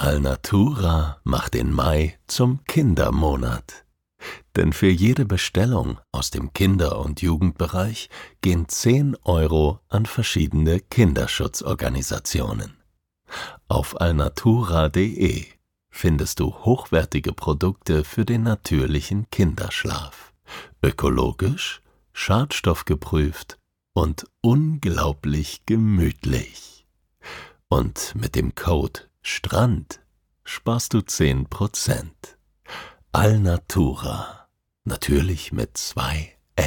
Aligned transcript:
Alnatura 0.00 1.20
macht 1.24 1.54
den 1.54 1.72
Mai 1.72 2.20
zum 2.28 2.64
Kindermonat. 2.66 3.84
Denn 4.54 4.72
für 4.72 4.88
jede 4.88 5.24
Bestellung 5.24 5.98
aus 6.12 6.30
dem 6.30 6.52
Kinder- 6.52 7.00
und 7.00 7.20
Jugendbereich 7.20 8.08
gehen 8.40 8.68
10 8.68 9.16
Euro 9.24 9.80
an 9.88 10.06
verschiedene 10.06 10.78
Kinderschutzorganisationen. 10.78 12.76
Auf 13.66 14.00
alnatura.de 14.00 15.46
findest 15.90 16.38
du 16.38 16.54
hochwertige 16.54 17.32
Produkte 17.32 18.04
für 18.04 18.24
den 18.24 18.44
natürlichen 18.44 19.28
Kinderschlaf. 19.30 20.32
Ökologisch, 20.80 21.82
schadstoffgeprüft 22.12 23.58
und 23.94 24.26
unglaublich 24.42 25.66
gemütlich. 25.66 26.86
Und 27.68 28.14
mit 28.14 28.36
dem 28.36 28.54
Code 28.54 29.07
STRAND 29.30 30.00
sparst 30.42 30.94
du 30.94 31.00
10%. 31.00 32.06
Alnatura. 33.12 34.48
Natürlich 34.84 35.52
mit 35.52 35.76
zwei 35.76 36.32
L. 36.56 36.64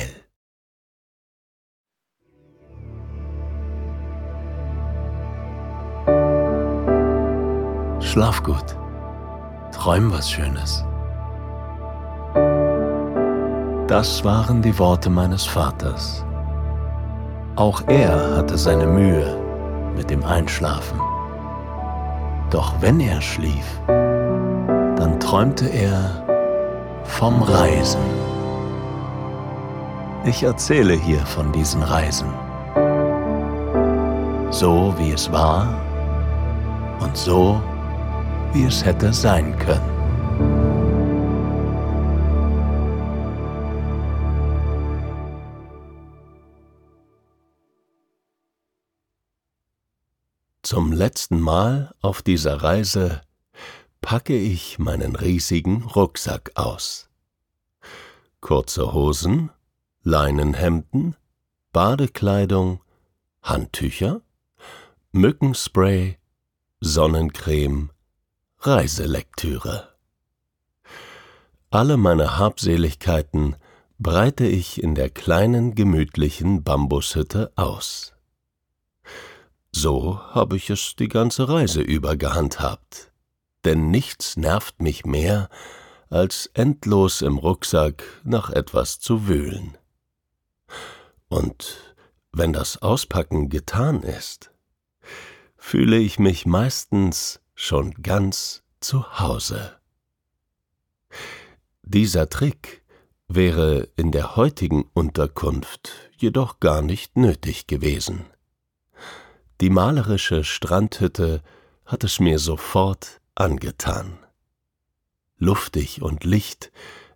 Schlaf 7.99 8.43
gut. 8.43 8.77
Träum 9.73 10.11
was 10.11 10.29
Schönes. 10.29 10.85
Das 13.87 14.23
waren 14.23 14.61
die 14.61 14.77
Worte 14.77 15.09
meines 15.09 15.45
Vaters. 15.45 16.23
Auch 17.55 17.81
er 17.87 18.37
hatte 18.37 18.59
seine 18.59 18.85
Mühe 18.85 19.91
mit 19.95 20.11
dem 20.11 20.23
Einschlafen. 20.23 21.01
Doch 22.51 22.73
wenn 22.81 22.99
er 22.99 23.21
schlief, 23.21 23.81
dann 23.87 25.19
träumte 25.21 25.67
er 25.67 26.21
vom 27.05 27.41
Reisen. 27.41 28.01
Ich 30.25 30.43
erzähle 30.43 30.93
hier 30.93 31.25
von 31.25 31.51
diesen 31.53 31.81
Reisen. 31.81 32.27
So 34.49 34.93
wie 34.97 35.11
es 35.11 35.31
war 35.31 35.81
und 36.99 37.15
so 37.15 37.61
wie 38.51 38.65
es 38.65 38.85
hätte 38.85 39.13
sein 39.13 39.57
können. 39.57 39.90
Zum 50.63 50.91
letzten 50.91 51.39
Mal 51.39 51.93
auf 52.01 52.21
dieser 52.21 52.61
Reise 52.61 53.21
packe 53.99 54.37
ich 54.37 54.77
meinen 54.77 55.15
riesigen 55.15 55.83
Rucksack 55.83 56.51
aus. 56.53 57.09
Kurze 58.41 58.93
Hosen, 58.93 59.49
Leinenhemden, 60.03 61.15
Badekleidung, 61.71 62.81
Handtücher, 63.41 64.21
Mückenspray, 65.11 66.19
Sonnencreme, 66.79 67.89
Reiselektüre. 68.59 69.89
Alle 71.71 71.97
meine 71.97 72.37
Habseligkeiten 72.37 73.55
breite 73.97 74.45
ich 74.45 74.81
in 74.83 74.93
der 74.93 75.09
kleinen 75.09 75.73
gemütlichen 75.73 76.63
Bambushütte 76.63 77.51
aus. 77.55 78.13
So 79.71 80.19
habe 80.31 80.57
ich 80.57 80.69
es 80.69 80.95
die 80.97 81.07
ganze 81.07 81.47
Reise 81.47 81.81
über 81.81 82.17
gehandhabt, 82.17 83.11
denn 83.65 83.89
nichts 83.89 84.37
nervt 84.37 84.81
mich 84.81 85.05
mehr, 85.05 85.49
als 86.09 86.47
endlos 86.53 87.21
im 87.21 87.37
Rucksack 87.37 88.03
nach 88.23 88.49
etwas 88.49 88.99
zu 88.99 89.27
wühlen. 89.27 89.77
Und 91.29 91.95
wenn 92.33 92.51
das 92.51 92.81
Auspacken 92.81 93.49
getan 93.49 94.03
ist, 94.03 94.51
fühle 95.57 95.97
ich 95.97 96.19
mich 96.19 96.45
meistens 96.45 97.39
schon 97.55 97.93
ganz 98.01 98.63
zu 98.81 99.19
Hause. 99.19 99.77
Dieser 101.83 102.29
Trick 102.29 102.83
wäre 103.27 103.87
in 103.95 104.11
der 104.11 104.35
heutigen 104.35 104.83
Unterkunft 104.93 105.91
jedoch 106.17 106.59
gar 106.59 106.81
nicht 106.81 107.15
nötig 107.15 107.67
gewesen. 107.67 108.25
Die 109.61 109.69
malerische 109.69 110.43
Strandhütte 110.43 111.43
hat 111.85 112.03
es 112.03 112.19
mir 112.19 112.39
sofort 112.39 113.21
angetan. 113.35 114.17
Luftig 115.37 116.01
und 116.01 116.23
licht 116.23 116.71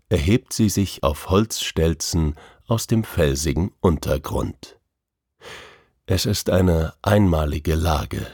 erhebt 0.10 0.54
sie 0.54 0.70
sich 0.70 1.02
auf 1.02 1.32
Holzstelzen 1.32 2.36
aus 2.68 2.86
dem 2.86 3.04
felsigen 3.04 3.72
Untergrund. 3.80 4.80
Es 6.06 6.28
ist 6.28 6.52
eine 6.52 6.94
einmalige 7.02 7.74
Lage, 7.74 8.28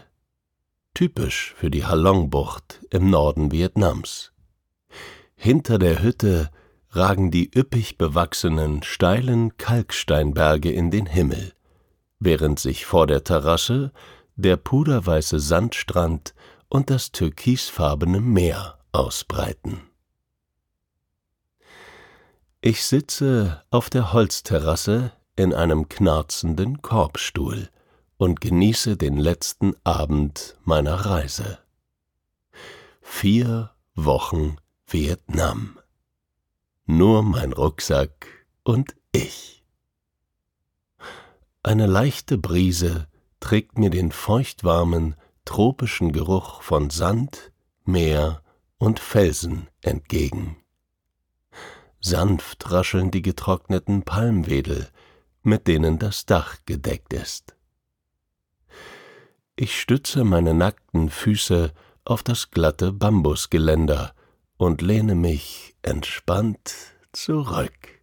typisch 0.94 1.54
für 1.56 1.72
die 1.72 1.86
Halongbucht 1.86 2.86
im 2.90 3.10
Norden 3.10 3.54
Vietnams. 3.54 4.34
Hinter 5.36 5.80
der 5.80 6.04
Hütte 6.04 6.52
ragen 6.90 7.32
die 7.32 7.50
üppig 7.58 7.98
bewachsenen, 7.98 8.84
steilen 8.84 9.56
Kalksteinberge 9.56 10.70
in 10.70 10.92
den 10.92 11.06
Himmel, 11.06 11.54
während 12.22 12.60
sich 12.60 12.86
vor 12.86 13.08
der 13.08 13.24
Terrasse 13.24 13.92
der 14.36 14.56
puderweiße 14.56 15.40
Sandstrand 15.40 16.34
und 16.70 16.90
das 16.90 17.12
türkisfarbene 17.12 18.22
Meer 18.22 18.78
ausbreiten. 18.94 19.82
Ich 22.62 22.86
sitze 22.86 23.64
auf 23.72 23.90
der 23.90 24.14
Holzterrasse 24.14 25.12
in 25.36 25.54
einem 25.54 25.90
knarzenden 25.90 26.84
Korbstuhl 26.84 27.70
und 28.18 28.40
genieße 28.40 28.98
den 28.98 29.18
letzten 29.18 29.74
Abend 29.84 30.56
meiner 30.64 30.94
Reise. 30.94 31.58
Vier 33.02 33.72
Wochen 33.96 34.58
Vietnam. 34.86 35.80
Nur 36.86 37.24
mein 37.24 37.52
Rucksack 37.52 38.28
und 38.64 38.96
ich. 39.12 39.61
Eine 41.64 41.86
leichte 41.86 42.40
Brise 42.40 43.08
trägt 43.40 43.78
mir 43.78 43.92
den 43.92 44.12
feuchtwarmen, 44.12 45.16
tropischen 45.46 46.12
Geruch 46.12 46.64
von 46.64 46.90
Sand, 46.90 47.52
Meer 47.86 48.42
und 48.80 49.00
Felsen 49.00 49.68
entgegen. 49.82 50.58
Sanft 52.00 52.72
rascheln 52.72 53.12
die 53.12 53.22
getrockneten 53.22 54.02
Palmwedel, 54.02 54.90
mit 55.44 55.68
denen 55.68 56.00
das 56.00 56.26
Dach 56.26 56.58
gedeckt 56.66 57.14
ist. 57.14 57.56
Ich 59.56 59.80
stütze 59.80 60.24
meine 60.24 60.56
nackten 60.56 61.12
Füße 61.12 61.74
auf 62.06 62.24
das 62.24 62.50
glatte 62.50 62.92
Bambusgeländer 62.92 64.16
und 64.58 64.82
lehne 64.82 65.14
mich 65.14 65.76
entspannt 65.84 66.74
zurück. 67.12 68.02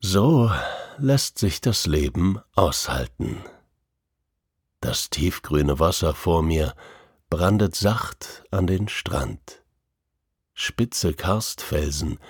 So 0.00 0.50
lässt 0.98 1.38
sich 1.38 1.60
das 1.60 1.86
Leben 1.86 2.38
aushalten. 2.54 3.42
Das 4.80 5.10
tiefgrüne 5.10 5.80
Wasser 5.80 6.14
vor 6.14 6.42
mir 6.42 6.74
brandet 7.30 7.74
sacht 7.74 8.44
an 8.52 8.68
den 8.68 8.88
Strand. 8.88 9.64
Spitze 10.54 11.14
Karstfelsen 11.14 12.20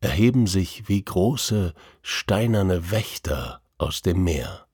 erheben 0.00 0.48
sich 0.48 0.88
wie 0.88 1.04
große 1.04 1.74
steinerne 2.02 2.90
Wächter 2.90 3.62
aus 3.78 4.02
dem 4.02 4.24
Meer. 4.24 4.66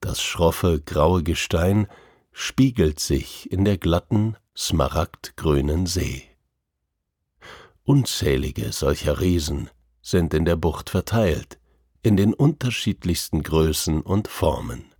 Das 0.00 0.22
schroffe 0.22 0.82
graue 0.84 1.22
Gestein 1.22 1.86
spiegelt 2.32 3.00
sich 3.00 3.50
in 3.50 3.64
der 3.64 3.78
glatten, 3.78 4.36
smaragdgrünen 4.54 5.86
See. 5.86 6.28
Unzählige 7.84 8.70
solcher 8.72 9.20
Riesen 9.20 9.70
sind 10.02 10.34
in 10.34 10.44
der 10.44 10.56
Bucht 10.56 10.90
verteilt, 10.90 11.58
in 12.02 12.16
den 12.16 12.34
unterschiedlichsten 12.34 13.42
Größen 13.42 14.02
und 14.02 14.28
Formen. 14.28 14.92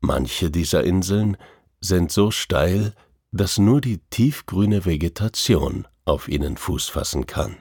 Manche 0.00 0.50
dieser 0.50 0.84
Inseln 0.84 1.36
sind 1.80 2.12
so 2.12 2.30
steil, 2.30 2.94
dass 3.32 3.58
nur 3.58 3.80
die 3.80 3.98
tiefgrüne 4.10 4.84
Vegetation 4.84 5.86
auf 6.04 6.28
ihnen 6.28 6.56
Fuß 6.56 6.88
fassen 6.88 7.26
kann. 7.26 7.56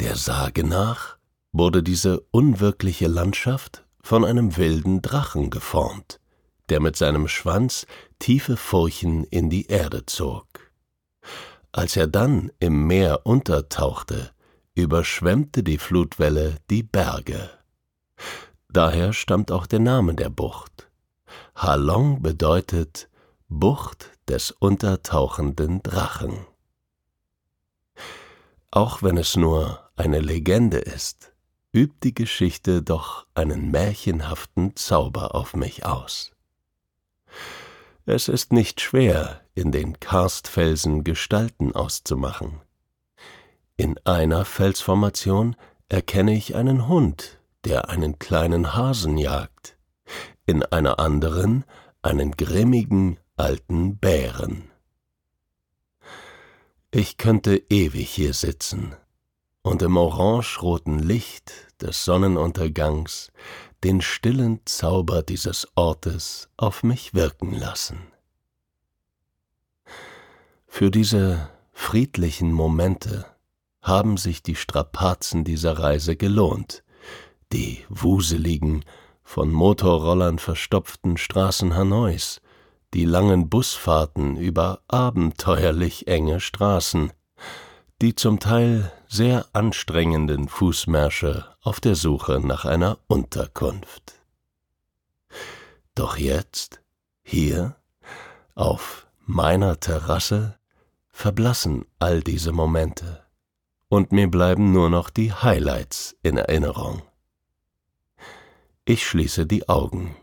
Der 0.00 0.16
Sage 0.16 0.64
nach 0.64 1.18
wurde 1.52 1.82
diese 1.82 2.20
unwirkliche 2.30 3.08
Landschaft 3.08 3.84
von 4.00 4.24
einem 4.24 4.56
wilden 4.56 5.02
Drachen 5.02 5.50
geformt, 5.50 6.20
der 6.68 6.80
mit 6.80 6.96
seinem 6.96 7.28
Schwanz 7.28 7.86
tiefe 8.18 8.56
Furchen 8.56 9.24
in 9.24 9.50
die 9.50 9.66
Erde 9.66 10.06
zog. 10.06 10.46
Als 11.72 11.96
er 11.96 12.06
dann 12.06 12.50
im 12.58 12.86
Meer 12.86 13.24
untertauchte, 13.24 14.30
überschwemmte 14.74 15.62
die 15.62 15.78
Flutwelle 15.78 16.56
die 16.68 16.82
Berge. 16.82 17.50
Daher 18.68 19.12
stammt 19.12 19.52
auch 19.52 19.66
der 19.66 19.80
Name 19.80 20.14
der 20.14 20.30
Bucht. 20.30 20.88
Halong 21.54 22.22
bedeutet 22.22 23.08
Bucht 23.48 24.10
des 24.28 24.50
untertauchenden 24.52 25.82
Drachen. 25.82 26.46
Auch 28.70 29.02
wenn 29.02 29.16
es 29.16 29.36
nur 29.36 29.90
eine 29.96 30.20
Legende 30.20 30.78
ist, 30.78 31.32
übt 31.72 31.96
die 32.02 32.14
Geschichte 32.14 32.82
doch 32.82 33.26
einen 33.34 33.70
märchenhaften 33.70 34.76
Zauber 34.76 35.34
auf 35.34 35.54
mich 35.54 35.84
aus. 35.84 36.32
Es 38.06 38.28
ist 38.28 38.52
nicht 38.52 38.80
schwer, 38.80 39.42
in 39.54 39.72
den 39.72 40.00
Karstfelsen 40.00 41.04
Gestalten 41.04 41.74
auszumachen. 41.74 42.60
In 43.76 43.98
einer 44.04 44.44
Felsformation 44.44 45.56
erkenne 45.88 46.34
ich 46.34 46.54
einen 46.54 46.88
Hund, 46.88 47.40
der 47.64 47.90
einen 47.90 48.18
kleinen 48.18 48.74
Hasen 48.74 49.18
jagt, 49.18 49.76
in 50.46 50.62
einer 50.62 50.98
anderen 50.98 51.64
einen 52.02 52.32
grimmigen 52.32 53.18
alten 53.36 53.98
Bären. 53.98 54.70
Ich 56.90 57.18
könnte 57.18 57.62
ewig 57.68 58.10
hier 58.10 58.34
sitzen 58.34 58.96
und 59.62 59.82
im 59.82 59.96
orangeroten 59.96 60.98
Licht 60.98 61.52
des 61.80 62.04
Sonnenuntergangs 62.04 63.30
den 63.84 64.00
stillen 64.00 64.60
Zauber 64.64 65.22
dieses 65.22 65.66
Ortes 65.74 66.48
auf 66.56 66.82
mich 66.82 67.14
wirken 67.14 67.52
lassen. 67.52 67.98
Für 70.66 70.90
diese 70.90 71.50
friedlichen 71.72 72.52
Momente 72.52 73.26
haben 73.82 74.16
sich 74.16 74.42
die 74.42 74.56
Strapazen 74.56 75.44
dieser 75.44 75.78
Reise 75.78 76.16
gelohnt, 76.16 76.84
die 77.52 77.84
wuseligen, 77.88 78.84
von 79.22 79.52
Motorrollern 79.52 80.38
verstopften 80.38 81.16
Straßen 81.16 81.76
Hanois, 81.76 82.40
die 82.94 83.04
langen 83.04 83.48
Busfahrten 83.48 84.36
über 84.36 84.80
abenteuerlich 84.88 86.08
enge 86.08 86.40
Straßen, 86.40 87.12
die 88.00 88.14
zum 88.14 88.40
Teil 88.40 88.90
sehr 89.08 89.46
anstrengenden 89.52 90.48
Fußmärsche 90.48 91.44
auf 91.60 91.80
der 91.80 91.94
Suche 91.94 92.40
nach 92.40 92.64
einer 92.64 92.98
Unterkunft. 93.08 94.14
Doch 95.94 96.16
jetzt, 96.16 96.80
hier, 97.22 97.76
auf 98.54 99.06
meiner 99.26 99.80
Terrasse, 99.80 100.58
verblassen 101.10 101.84
all 101.98 102.22
diese 102.22 102.52
Momente, 102.52 103.22
und 103.88 104.12
mir 104.12 104.30
bleiben 104.30 104.72
nur 104.72 104.88
noch 104.88 105.10
die 105.10 105.32
Highlights 105.32 106.16
in 106.22 106.38
Erinnerung. 106.38 107.02
Ich 108.86 109.06
schließe 109.06 109.46
die 109.46 109.68
Augen, 109.68 110.16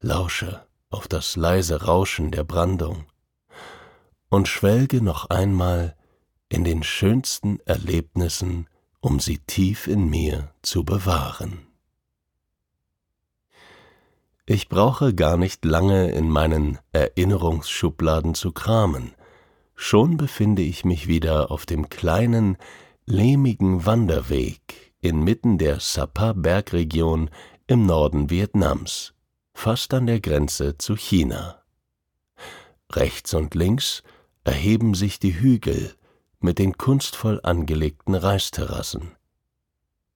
lausche 0.00 0.66
auf 0.90 1.06
das 1.06 1.36
leise 1.36 1.84
Rauschen 1.84 2.32
der 2.32 2.44
Brandung 2.44 3.06
und 4.28 4.48
schwelge 4.48 5.02
noch 5.02 5.30
einmal 5.30 5.96
in 6.54 6.62
den 6.62 6.84
schönsten 6.84 7.58
Erlebnissen, 7.66 8.68
um 9.00 9.18
sie 9.18 9.38
tief 9.38 9.88
in 9.88 10.08
mir 10.08 10.52
zu 10.62 10.84
bewahren. 10.84 11.66
Ich 14.46 14.68
brauche 14.68 15.14
gar 15.14 15.36
nicht 15.36 15.64
lange 15.64 16.12
in 16.12 16.30
meinen 16.30 16.78
Erinnerungsschubladen 16.92 18.34
zu 18.34 18.52
kramen, 18.52 19.16
schon 19.74 20.16
befinde 20.16 20.62
ich 20.62 20.84
mich 20.84 21.08
wieder 21.08 21.50
auf 21.50 21.66
dem 21.66 21.88
kleinen, 21.88 22.56
lehmigen 23.04 23.84
Wanderweg 23.84 24.94
inmitten 25.00 25.58
der 25.58 25.80
Sapa-Bergregion 25.80 27.30
im 27.66 27.84
Norden 27.84 28.30
Vietnams, 28.30 29.12
fast 29.54 29.92
an 29.92 30.06
der 30.06 30.20
Grenze 30.20 30.78
zu 30.78 30.94
China. 30.94 31.60
Rechts 32.92 33.34
und 33.34 33.56
links 33.56 34.04
erheben 34.44 34.94
sich 34.94 35.18
die 35.18 35.34
Hügel, 35.34 35.96
mit 36.44 36.58
den 36.58 36.76
kunstvoll 36.76 37.40
angelegten 37.42 38.14
Reisterrassen. 38.14 39.12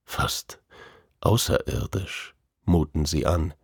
Fast 0.05 0.61
außerirdisch 1.21 2.35
muten 2.67 3.07
sie 3.07 3.25
an, 3.25 3.55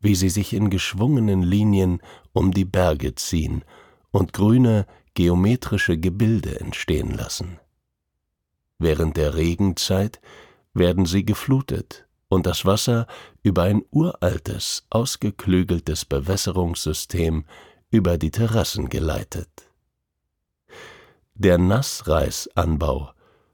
wie 0.00 0.16
sie 0.16 0.28
sich 0.28 0.52
in 0.52 0.68
geschwungenen 0.68 1.44
Linien 1.44 2.02
um 2.32 2.52
die 2.52 2.64
Berge 2.64 3.14
ziehen 3.14 3.64
und 4.10 4.32
grüne, 4.32 4.84
geometrische 5.14 5.96
Gebilde 5.96 6.58
entstehen 6.58 7.14
lassen. 7.14 7.60
Während 8.80 9.16
der 9.16 9.36
Regenzeit 9.36 10.20
werden 10.74 11.06
sie 11.06 11.24
geflutet 11.24 12.08
und 12.28 12.46
das 12.46 12.64
Wasser 12.64 13.06
über 13.44 13.62
ein 13.62 13.82
uraltes, 13.92 14.84
ausgeklügeltes 14.90 16.04
Bewässerungssystem 16.04 17.44
über 17.90 18.18
die 18.18 18.32
Terrassen 18.32 18.88
geleitet. 18.88 19.67
Der 21.40 21.56
Nassreisanbau 21.56 23.12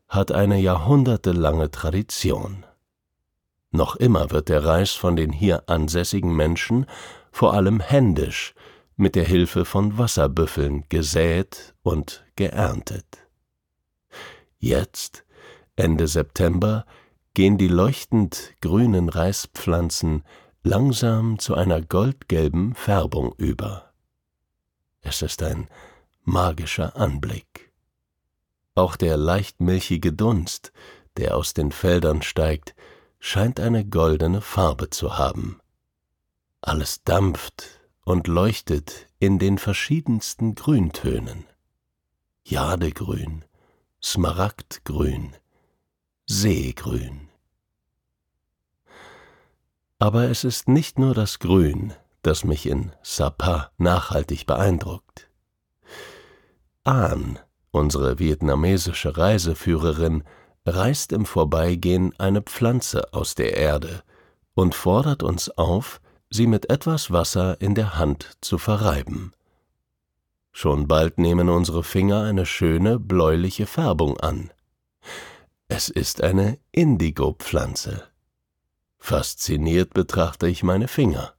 hat 0.08 0.32
eine 0.32 0.58
jahrhundertelange 0.58 1.70
Tradition. 1.70 2.64
Noch 3.72 3.96
immer 3.96 4.30
wird 4.30 4.48
der 4.48 4.64
Reis 4.64 4.92
von 4.92 5.16
den 5.16 5.30
hier 5.32 5.68
ansässigen 5.68 6.34
Menschen 6.34 6.86
vor 7.30 7.52
allem 7.52 7.80
händisch 7.80 8.54
mit 8.96 9.14
der 9.14 9.24
Hilfe 9.24 9.66
von 9.66 9.98
Wasserbüffeln 9.98 10.84
gesät 10.88 11.74
und 11.82 12.24
geerntet. 12.36 13.28
Jetzt, 14.56 15.26
Ende 15.76 16.08
September, 16.08 16.86
gehen 17.34 17.58
die 17.58 17.68
leuchtend 17.68 18.54
grünen 18.62 19.10
Reispflanzen 19.10 20.24
langsam 20.62 21.38
zu 21.38 21.54
einer 21.54 21.82
goldgelben 21.82 22.74
Färbung 22.74 23.34
über. 23.36 23.92
Es 25.02 25.20
ist 25.20 25.42
ein 25.42 25.68
magischer 26.22 26.96
Anblick. 26.96 27.63
Auch 28.74 28.96
der 28.96 29.16
leicht 29.16 29.60
milchige 29.60 30.12
Dunst, 30.12 30.72
der 31.16 31.36
aus 31.36 31.54
den 31.54 31.70
Feldern 31.70 32.22
steigt, 32.22 32.74
scheint 33.20 33.60
eine 33.60 33.84
goldene 33.84 34.40
Farbe 34.40 34.90
zu 34.90 35.16
haben. 35.16 35.60
Alles 36.60 37.02
dampft 37.04 37.80
und 38.04 38.26
leuchtet 38.26 39.06
in 39.18 39.38
den 39.38 39.58
verschiedensten 39.58 40.54
Grüntönen. 40.54 41.44
Jadegrün, 42.44 43.44
Smaragdgrün, 44.02 45.36
Seegrün. 46.26 47.28
Aber 49.98 50.24
es 50.24 50.44
ist 50.44 50.68
nicht 50.68 50.98
nur 50.98 51.14
das 51.14 51.38
Grün, 51.38 51.94
das 52.22 52.44
mich 52.44 52.66
in 52.66 52.92
Sapa 53.02 53.70
nachhaltig 53.78 54.46
beeindruckt. 54.46 55.30
An 56.82 57.38
Unsere 57.74 58.20
vietnamesische 58.20 59.16
Reiseführerin 59.16 60.22
reißt 60.64 61.10
im 61.10 61.26
Vorbeigehen 61.26 62.14
eine 62.20 62.40
Pflanze 62.40 63.12
aus 63.12 63.34
der 63.34 63.56
Erde 63.56 64.04
und 64.54 64.76
fordert 64.76 65.24
uns 65.24 65.50
auf, 65.50 66.00
sie 66.30 66.46
mit 66.46 66.70
etwas 66.70 67.10
Wasser 67.10 67.60
in 67.60 67.74
der 67.74 67.98
Hand 67.98 68.36
zu 68.40 68.58
verreiben. 68.58 69.32
Schon 70.52 70.86
bald 70.86 71.18
nehmen 71.18 71.48
unsere 71.48 71.82
Finger 71.82 72.22
eine 72.22 72.46
schöne 72.46 73.00
bläuliche 73.00 73.66
Färbung 73.66 74.20
an. 74.20 74.52
Es 75.66 75.88
ist 75.88 76.22
eine 76.22 76.58
Indigo-Pflanze. 76.70 78.04
Fasziniert 78.98 79.94
betrachte 79.94 80.46
ich 80.46 80.62
meine 80.62 80.86
Finger. 80.86 81.34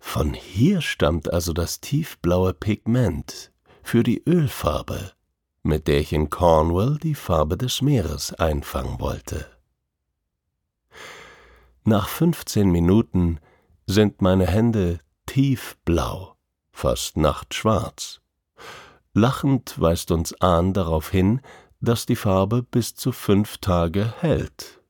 Von 0.00 0.34
hier 0.34 0.82
stammt 0.82 1.32
also 1.32 1.52
das 1.52 1.80
tiefblaue 1.80 2.54
Pigment 2.54 3.50
für 3.82 4.04
die 4.04 4.22
Ölfarbe, 4.24 5.15
mit 5.66 5.88
der 5.88 6.00
ich 6.00 6.12
in 6.12 6.30
Cornwall 6.30 6.98
die 6.98 7.14
Farbe 7.14 7.56
des 7.56 7.82
Meeres 7.82 8.32
einfangen 8.34 9.00
wollte. 9.00 9.46
Nach 11.84 12.08
fünfzehn 12.08 12.70
Minuten 12.70 13.38
sind 13.86 14.22
meine 14.22 14.46
Hände 14.46 15.00
tiefblau, 15.26 16.36
fast 16.72 17.16
nachtschwarz. 17.16 18.20
Lachend 19.12 19.80
weist 19.80 20.10
uns 20.10 20.34
Ahn 20.40 20.72
darauf 20.72 21.10
hin, 21.10 21.40
dass 21.80 22.06
die 22.06 22.16
Farbe 22.16 22.62
bis 22.62 22.94
zu 22.94 23.12
fünf 23.12 23.58
Tage 23.58 24.14
hält. 24.20 24.80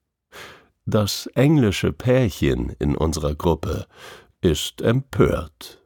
Das 0.85 1.27
englische 1.35 1.93
Pärchen 1.93 2.71
in 2.79 2.97
unserer 2.97 3.35
Gruppe 3.35 3.87
ist 4.41 4.81
empört. 4.81 5.83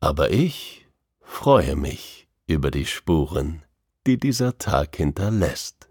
Aber 0.00 0.30
ich 0.30 0.88
freue 1.20 1.76
mich 1.76 2.28
über 2.46 2.70
die 2.70 2.86
Spuren, 2.86 3.62
die 4.06 4.18
dieser 4.18 4.58
Tag 4.58 4.96
hinterlässt. 4.96 5.88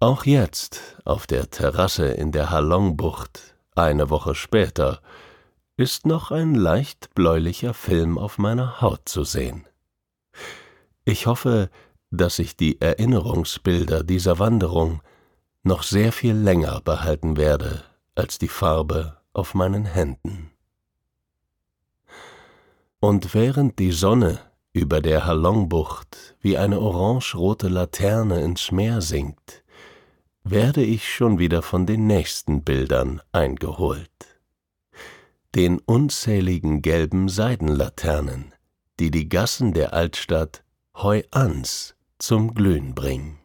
Auch 0.00 0.24
jetzt, 0.24 0.98
auf 1.04 1.26
der 1.26 1.50
Terrasse 1.50 2.08
in 2.08 2.32
der 2.32 2.50
Halongbucht, 2.50 3.54
eine 3.74 4.10
Woche 4.10 4.34
später, 4.34 5.00
ist 5.76 6.06
noch 6.06 6.30
ein 6.30 6.54
leicht 6.54 7.14
bläulicher 7.14 7.74
Film 7.74 8.18
auf 8.18 8.38
meiner 8.38 8.80
Haut 8.80 9.08
zu 9.08 9.24
sehen. 9.24 9.66
Ich 11.04 11.26
hoffe, 11.26 11.70
dass 12.10 12.38
ich 12.38 12.56
die 12.56 12.80
Erinnerungsbilder 12.80 14.04
dieser 14.04 14.38
Wanderung 14.38 15.02
noch 15.62 15.82
sehr 15.82 16.12
viel 16.12 16.34
länger 16.34 16.80
behalten 16.80 17.36
werde 17.36 17.82
als 18.14 18.38
die 18.38 18.48
Farbe 18.48 19.18
auf 19.32 19.54
meinen 19.54 19.84
Händen. 19.84 20.50
Und 23.00 23.34
während 23.34 23.78
die 23.78 23.92
Sonne 23.92 24.38
über 24.74 25.00
der 25.00 25.24
Halongbucht 25.24 26.36
wie 26.40 26.58
eine 26.58 26.80
orangerote 26.80 27.68
Laterne 27.68 28.42
ins 28.42 28.72
Meer 28.72 29.00
sinkt, 29.00 29.62
werde 30.42 30.82
ich 30.82 31.08
schon 31.08 31.38
wieder 31.38 31.62
von 31.62 31.86
den 31.86 32.06
nächsten 32.06 32.64
Bildern 32.64 33.22
eingeholt. 33.32 34.10
Den 35.54 35.78
unzähligen 35.78 36.82
gelben 36.82 37.28
Seidenlaternen, 37.28 38.52
die 38.98 39.12
die 39.12 39.28
Gassen 39.28 39.72
der 39.72 39.94
Altstadt 39.94 40.64
Hoi 40.96 41.22
Ans 41.30 41.94
zum 42.18 42.52
Glühen 42.54 42.94
bringen. 42.96 43.38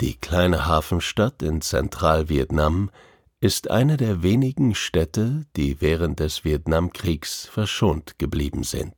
Die 0.00 0.14
kleine 0.14 0.64
Hafenstadt 0.64 1.42
in 1.42 1.60
Zentralvietnam 1.60 2.90
ist 3.38 3.70
eine 3.70 3.98
der 3.98 4.22
wenigen 4.22 4.74
Städte, 4.74 5.44
die 5.56 5.80
während 5.82 6.20
des 6.20 6.44
Vietnamkriegs 6.44 7.46
verschont 7.46 8.18
geblieben 8.18 8.64
sind. 8.64 8.94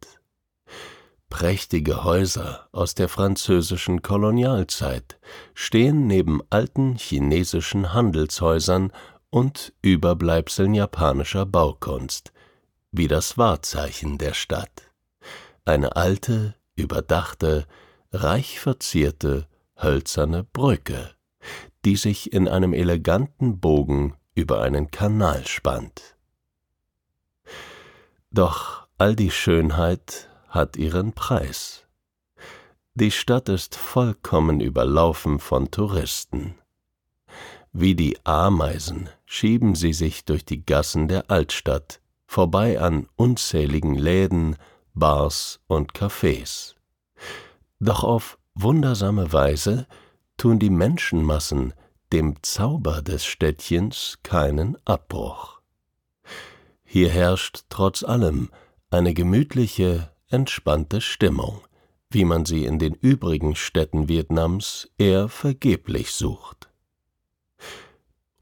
Prächtige 1.35 2.05
Häuser 2.05 2.69
aus 2.71 2.95
der 2.95 3.09
französischen 3.09 4.03
Kolonialzeit 4.03 5.19
stehen 5.53 6.07
neben 6.07 6.41
alten 6.49 6.95
chinesischen 6.95 7.93
Handelshäusern 7.93 8.93
und 9.31 9.73
Überbleibseln 9.83 10.75
japanischer 10.75 11.45
Baukunst, 11.45 12.33
wie 12.93 13.09
das 13.09 13.37
Wahrzeichen 13.37 14.17
der 14.17 14.33
Stadt. 14.33 14.93
Eine 15.65 15.97
alte, 15.97 16.55
überdachte, 16.77 17.67
reich 18.13 18.61
verzierte, 18.61 19.49
hölzerne 19.77 20.45
Brücke, 20.45 21.17
die 21.85 21.97
sich 21.97 22.33
in 22.33 22.47
einem 22.47 22.73
eleganten 22.73 23.59
Bogen 23.59 24.15
über 24.37 24.63
einen 24.63 24.93
Kanal 24.93 25.45
spannt. 25.49 26.17
Doch 28.31 28.87
all 28.99 29.17
die 29.17 29.33
Schönheit 29.33 30.29
hat 30.55 30.77
ihren 30.77 31.13
Preis. 31.13 31.85
Die 32.95 33.11
Stadt 33.11 33.49
ist 33.49 33.75
vollkommen 33.75 34.61
überlaufen 34.61 35.41
von 35.41 35.71
Touristen. 35.73 36.55
Wie 37.73 37.97
die 37.97 38.25
Ameisen 38.25 39.09
schieben 39.27 39.75
sie 39.75 39.93
sich 39.93 40.25
durch 40.25 40.45
die 40.45 40.65
Gassen 40.65 41.09
der 41.09 41.29
Altstadt, 41.29 42.01
vorbei 42.25 42.81
an 42.81 43.09
unzähligen 43.17 43.97
Läden, 43.97 44.57
Bars 44.95 45.59
und 45.67 45.93
Cafés. 45.93 46.77
Doch 47.81 48.05
auf 48.05 48.39
wundersame 48.55 49.33
Weise 49.33 49.89
tun 50.37 50.61
die 50.61 50.71
Menschenmassen 50.71 51.75
dem 52.13 52.41
Zauber 52.43 53.03
des 53.03 53.25
Städtchens 53.25 54.21
keinen 54.23 54.79
Abbruch. 54.85 55.61
Hier 56.85 57.09
herrscht 57.09 57.65
trotz 57.71 58.05
allem 58.05 58.51
eine 58.91 59.15
gemütliche, 59.15 60.14
entspannte 60.29 61.01
Stimmung, 61.01 61.61
wie 62.11 62.25
man 62.25 62.45
sie 62.45 62.65
in 62.65 62.79
den 62.79 62.95
übrigen 62.95 63.57
Städten 63.57 64.09
Vietnams 64.09 64.89
eher 64.99 65.29
vergeblich 65.29 66.13
sucht. 66.13 66.69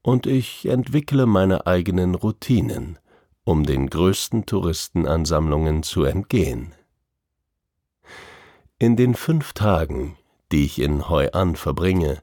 Und 0.02 0.26
ich 0.26 0.66
entwickle 0.66 1.26
meine 1.26 1.66
eigenen 1.66 2.14
Routinen, 2.14 2.98
um 3.44 3.64
den 3.64 3.88
größten 3.88 4.46
Touristenansammlungen 4.46 5.82
zu 5.82 6.04
entgehen. 6.04 6.74
In 8.78 8.96
den 8.96 9.14
fünf 9.14 9.52
Tagen, 9.52 10.16
die 10.50 10.64
ich 10.64 10.80
in 10.80 11.08
Hoi 11.08 11.30
An 11.32 11.56
verbringe, 11.56 12.20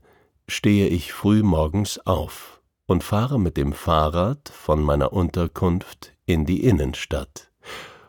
stehe 0.47 0.87
ich 0.87 1.13
früh 1.13 1.41
morgens 1.41 1.99
auf 2.05 2.61
und 2.85 3.03
fahre 3.03 3.39
mit 3.39 3.55
dem 3.55 3.71
Fahrrad 3.73 4.49
von 4.49 4.81
meiner 4.81 5.13
Unterkunft 5.13 6.13
in 6.25 6.45
die 6.45 6.63
Innenstadt, 6.63 7.51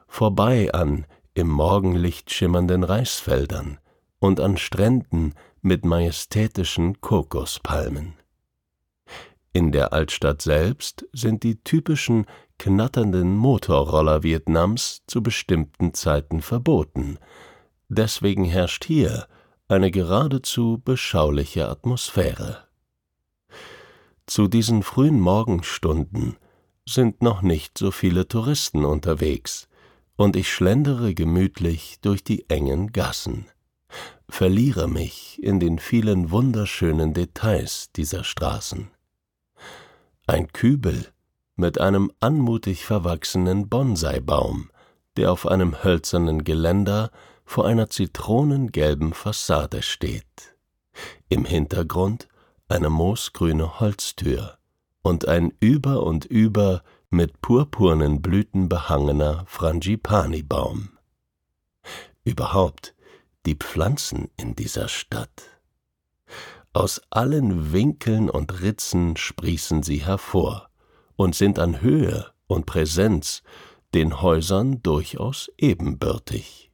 vorbei 0.09 0.73
an 0.73 1.07
im 1.34 1.49
Morgenlicht 1.49 2.32
schimmernden 2.32 2.84
Reisfeldern 2.84 3.78
und 4.18 4.40
an 4.40 4.56
Stränden 4.56 5.34
mit 5.62 5.84
majestätischen 5.84 7.00
Kokospalmen. 7.00 8.14
In 9.52 9.72
der 9.72 9.92
Altstadt 9.92 10.42
selbst 10.42 11.06
sind 11.12 11.42
die 11.42 11.62
typischen 11.62 12.26
knatternden 12.58 13.37
Motorroller 13.37 14.22
Vietnams 14.22 15.02
zu 15.06 15.22
bestimmten 15.22 15.92
Zeiten 15.94 16.40
verboten, 16.40 17.18
deswegen 17.88 18.44
herrscht 18.44 18.84
hier 18.84 19.26
eine 19.66 19.90
geradezu 19.90 20.80
beschauliche 20.84 21.68
Atmosphäre. 21.68 22.64
Zu 24.26 24.46
diesen 24.46 24.82
frühen 24.82 25.18
Morgenstunden 25.18 26.37
sind 26.87 27.22
noch 27.22 27.42
nicht 27.42 27.78
so 27.78 27.90
viele 27.90 28.28
Touristen 28.28 28.84
unterwegs, 28.84 29.68
und 30.20 30.36
ich 30.36 30.52
schlendere 30.52 31.14
gemütlich 31.14 31.98
durch 32.02 32.22
die 32.22 32.50
engen 32.50 32.92
Gassen, 32.92 33.46
verliere 34.28 34.86
mich 34.86 35.42
in 35.42 35.60
den 35.60 35.78
vielen 35.78 36.30
wunderschönen 36.30 37.14
Details 37.14 37.90
dieser 37.96 38.22
Straßen. 38.22 38.90
Ein 40.26 40.48
Kübel 40.52 41.06
mit 41.56 41.80
einem 41.80 42.12
anmutig 42.20 42.84
verwachsenen 42.84 43.70
Bonsaibaum, 43.70 44.70
der 45.16 45.32
auf 45.32 45.46
einem 45.46 45.82
hölzernen 45.82 46.44
Geländer 46.44 47.10
vor 47.46 47.66
einer 47.66 47.88
zitronengelben 47.88 49.14
Fassade 49.14 49.80
steht. 49.80 50.54
Im 51.30 51.46
Hintergrund 51.46 52.28
eine 52.68 52.90
moosgrüne 52.90 53.80
Holztür 53.80 54.58
und 55.00 55.26
ein 55.28 55.54
über 55.60 56.02
und 56.02 56.26
über 56.26 56.82
mit 57.11 57.40
purpurnen 57.40 58.23
Blüten 58.23 58.69
behangener 58.69 59.45
Frangipani-Baum. 59.47 60.90
Überhaupt 62.23 62.95
die 63.47 63.57
Pflanzen 63.57 64.31
in 64.37 64.55
dieser 64.55 64.87
Stadt. 64.87 65.43
Aus 66.73 67.02
allen 67.11 67.73
Winkeln 67.73 68.31
und 68.31 68.62
Ritzen 68.62 69.17
sprießen 69.17 69.83
sie 69.83 70.05
hervor 70.05 70.71
und 71.17 71.35
sind 71.35 71.59
an 71.59 71.81
Höhe 71.81 72.31
und 72.47 72.67
Präsenz 72.67 73.43
den 73.93 74.23
Häusern 74.23 74.81
durchaus 74.83 75.50
ebenbürtig. 75.59 76.71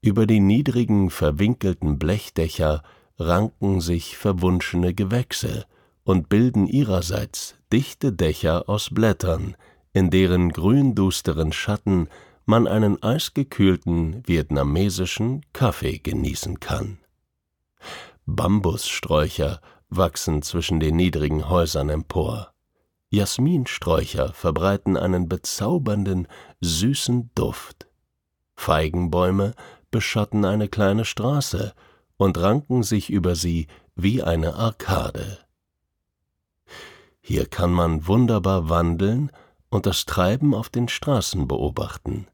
Über 0.00 0.26
die 0.26 0.40
niedrigen, 0.40 1.10
verwinkelten 1.10 1.98
Blechdächer 1.98 2.82
ranken 3.18 3.82
sich 3.82 4.16
verwunschene 4.16 4.94
Gewächse 4.94 5.66
und 6.02 6.30
bilden 6.30 6.66
ihrerseits 6.66 7.59
dichte 7.72 8.12
Dächer 8.12 8.68
aus 8.68 8.90
Blättern, 8.90 9.56
in 9.92 10.10
deren 10.10 10.50
gründusteren 10.50 11.52
Schatten 11.52 12.08
man 12.46 12.66
einen 12.66 13.02
eisgekühlten 13.02 14.26
vietnamesischen 14.26 15.44
Kaffee 15.52 15.98
genießen 15.98 16.60
kann. 16.60 16.98
Bambussträucher 18.26 19.60
wachsen 19.88 20.42
zwischen 20.42 20.80
den 20.80 20.96
niedrigen 20.96 21.48
Häusern 21.48 21.88
empor. 21.88 22.52
Jasminsträucher 23.10 24.32
verbreiten 24.32 24.96
einen 24.96 25.28
bezaubernden, 25.28 26.28
süßen 26.60 27.30
Duft. 27.34 27.88
Feigenbäume 28.54 29.54
beschatten 29.90 30.44
eine 30.44 30.68
kleine 30.68 31.04
Straße 31.04 31.74
und 32.16 32.38
ranken 32.38 32.82
sich 32.84 33.10
über 33.10 33.34
sie 33.34 33.66
wie 33.96 34.22
eine 34.22 34.54
Arkade. 34.54 35.38
Hier 37.20 37.46
kann 37.46 37.70
man 37.70 38.06
wunderbar 38.06 38.68
wandeln 38.68 39.30
und 39.68 39.86
das 39.86 40.04
Treiben 40.04 40.54
auf 40.54 40.68
den 40.68 40.88
Straßen 40.88 41.46
beobachten. 41.46 42.26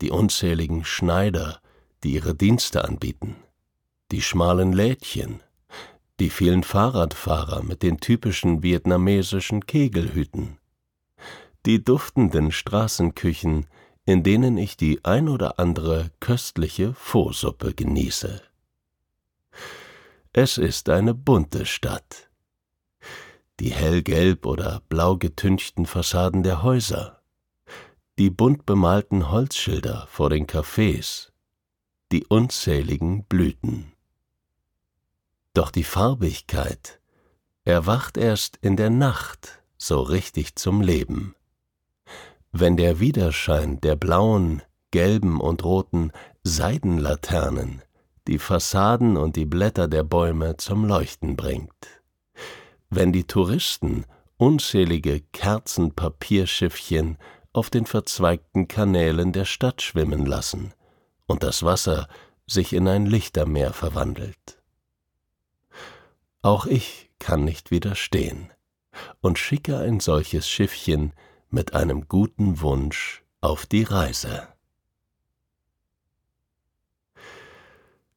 Die 0.00 0.10
unzähligen 0.10 0.84
Schneider, 0.84 1.60
die 2.02 2.14
ihre 2.14 2.34
Dienste 2.34 2.84
anbieten, 2.84 3.36
die 4.10 4.22
schmalen 4.22 4.72
Lädchen, 4.72 5.42
die 6.18 6.30
vielen 6.30 6.64
Fahrradfahrer 6.64 7.62
mit 7.62 7.82
den 7.82 8.00
typischen 8.00 8.62
vietnamesischen 8.62 9.66
Kegelhüten, 9.66 10.58
die 11.64 11.84
duftenden 11.84 12.50
Straßenküchen, 12.50 13.66
in 14.04 14.24
denen 14.24 14.58
ich 14.58 14.76
die 14.76 15.04
ein 15.04 15.28
oder 15.28 15.60
andere 15.60 16.10
köstliche 16.18 16.92
Vorsuppe 16.94 17.72
genieße. 17.72 18.42
Es 20.32 20.58
ist 20.58 20.88
eine 20.88 21.14
bunte 21.14 21.66
Stadt 21.66 22.31
die 23.60 23.72
hellgelb 23.72 24.46
oder 24.46 24.82
blau 24.88 25.16
getünchten 25.16 25.86
Fassaden 25.86 26.42
der 26.42 26.62
Häuser, 26.62 27.22
die 28.18 28.30
bunt 28.30 28.66
bemalten 28.66 29.30
Holzschilder 29.30 30.06
vor 30.10 30.30
den 30.30 30.46
Cafés, 30.46 31.30
die 32.10 32.26
unzähligen 32.26 33.24
Blüten. 33.24 33.92
Doch 35.54 35.70
die 35.70 35.84
Farbigkeit 35.84 37.00
erwacht 37.64 38.16
erst 38.16 38.58
in 38.62 38.76
der 38.76 38.90
Nacht 38.90 39.62
so 39.78 40.00
richtig 40.00 40.56
zum 40.56 40.80
Leben. 40.80 41.34
Wenn 42.50 42.76
der 42.76 43.00
Widerschein 43.00 43.80
der 43.80 43.96
blauen, 43.96 44.62
gelben 44.90 45.40
und 45.40 45.64
roten 45.64 46.12
Seidenlaternen 46.42 47.82
die 48.28 48.38
Fassaden 48.38 49.16
und 49.16 49.36
die 49.36 49.46
Blätter 49.46 49.88
der 49.88 50.04
Bäume 50.04 50.56
zum 50.56 50.84
Leuchten 50.84 51.34
bringt 51.34 52.01
wenn 52.94 53.10
die 53.10 53.24
Touristen 53.24 54.04
unzählige 54.36 55.22
Kerzenpapierschiffchen 55.32 57.16
auf 57.54 57.70
den 57.70 57.86
verzweigten 57.86 58.68
Kanälen 58.68 59.32
der 59.32 59.46
Stadt 59.46 59.80
schwimmen 59.80 60.26
lassen 60.26 60.74
und 61.26 61.42
das 61.42 61.62
Wasser 61.62 62.06
sich 62.46 62.74
in 62.74 62.86
ein 62.86 63.06
Lichtermeer 63.06 63.72
verwandelt. 63.72 64.60
Auch 66.42 66.66
ich 66.66 67.10
kann 67.18 67.44
nicht 67.44 67.70
widerstehen 67.70 68.50
und 69.22 69.38
schicke 69.38 69.78
ein 69.78 70.00
solches 70.00 70.46
Schiffchen 70.46 71.14
mit 71.48 71.72
einem 71.72 72.08
guten 72.08 72.60
Wunsch 72.60 73.22
auf 73.40 73.64
die 73.64 73.84
Reise. 73.84 74.48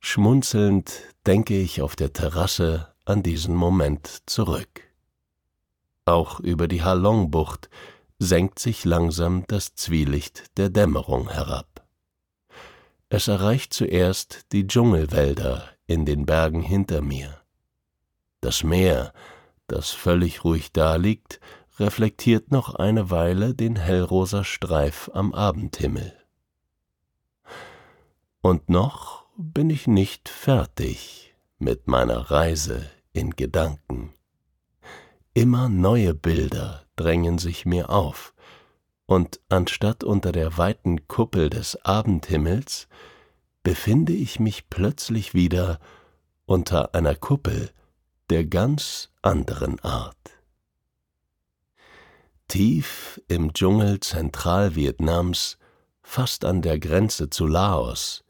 Schmunzelnd 0.01 1.01
denke 1.25 1.58
ich 1.58 1.82
auf 1.82 1.96
der 1.96 2.12
Terrasse 2.12 2.94
an 3.05 3.24
diesen 3.24 3.55
Moment 3.55 4.24
zurück. 4.25 4.81
Auch 6.05 6.39
über 6.39 6.67
die 6.67 6.83
Halongbucht 6.83 7.69
senkt 8.19 8.59
sich 8.59 8.85
langsam 8.85 9.43
das 9.47 9.75
Zwielicht 9.75 10.57
der 10.57 10.69
Dämmerung 10.69 11.29
herab. 11.29 11.85
Es 13.09 13.27
erreicht 13.27 13.74
zuerst 13.74 14.51
die 14.51 14.67
Dschungelwälder 14.67 15.69
in 15.85 16.05
den 16.05 16.25
Bergen 16.25 16.62
hinter 16.62 17.01
mir. 17.01 17.41
Das 18.41 18.63
Meer, 18.63 19.13
das 19.67 19.91
völlig 19.91 20.43
ruhig 20.43 20.71
daliegt, 20.71 21.39
reflektiert 21.79 22.51
noch 22.51 22.75
eine 22.75 23.09
Weile 23.09 23.53
den 23.53 23.75
hellrosa 23.75 24.43
Streif 24.43 25.09
am 25.13 25.33
Abendhimmel. 25.33 26.13
Und 28.41 28.69
noch 28.69 29.25
bin 29.38 29.69
ich 29.69 29.88
nicht 29.88 30.29
fertig 30.29 31.25
mit 31.65 31.88
meiner 31.88 32.29
Reise 32.29 32.91
in 33.12 33.31
Gedanken. 33.31 34.13
Immer 35.34 35.67
neue 35.67 36.13
Bilder 36.13 36.86
drängen 36.95 37.39
sich 37.39 37.65
mir 37.65 37.89
auf, 37.89 38.36
und 39.07 39.39
anstatt 39.50 40.03
unter 40.03 40.31
der 40.31 40.60
weiten 40.60 41.07
Kuppel 41.07 41.50
des 41.50 41.84
Abendhimmels 41.84 42.88
befinde 43.63 44.13
ich 44.13 44.39
mich 44.39 44.69
plötzlich 44.69 45.34
wieder 45.34 45.79
unter 46.45 46.93
einer 46.93 47.15
Kuppel 47.15 47.72
der 48.29 48.45
ganz 48.45 49.10
anderen 49.24 49.79
Art. 49.79 50.15
Tief 52.48 53.19
im 53.27 53.53
Dschungel 53.53 54.01
Zentralvietnams, 54.01 55.57
fast 56.03 56.45
an 56.45 56.62
der 56.62 56.77
Grenze 56.77 57.31
zu 57.31 57.48
Laos, 57.48 58.25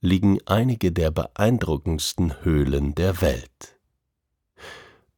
liegen 0.00 0.38
einige 0.46 0.92
der 0.92 1.10
beeindruckendsten 1.10 2.42
Höhlen 2.42 2.94
der 2.94 3.20
Welt. 3.20 3.78